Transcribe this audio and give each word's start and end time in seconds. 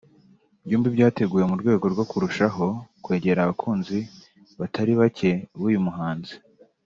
byombi 0.65 0.87
byateguwe 0.95 1.43
mu 1.49 1.55
rwego 1.61 1.85
rwo 1.93 2.03
kurushaho 2.11 2.65
kwegera 3.03 3.39
abakunzi 3.41 3.97
batari 4.59 4.93
bake 4.99 5.31
b’uyu 5.57 5.81
muhanzi 5.87 6.33